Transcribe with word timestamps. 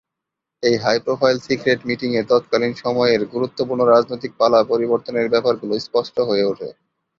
এই 0.63 0.75
high 0.77 0.97
profile 1.05 1.37
secret 1.47 1.79
meeting 1.89 2.09
এ 2.15 2.23
তৎকালীন 2.31 2.73
সময়ের 2.83 3.21
গুরত্বপূর্ণ 3.33 3.81
রাজনৈতিক 3.85 4.31
পালা 4.39 4.59
পরিবর্তনের 4.71 5.27
ব্যাপার 5.33 5.53
গুলো 5.61 5.73
স্পষ্ট 5.79 6.15
হয়ে 6.29 6.47
উঠে। 6.51 6.69